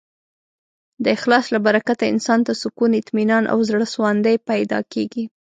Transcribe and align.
د 1.03 1.05
اخلاص 1.17 1.45
له 1.53 1.59
برکته 1.67 2.05
انسان 2.13 2.39
ته 2.47 2.53
سکون، 2.63 2.91
اطمینان 3.01 3.43
او 3.51 3.57
زړهسواندی 3.69 4.35
پیدا 4.49 4.79
کېږي. 4.93 5.23